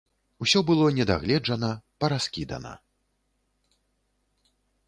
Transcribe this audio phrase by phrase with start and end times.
[0.45, 1.69] Усё было не дагледжана,
[2.05, 2.73] параскідана.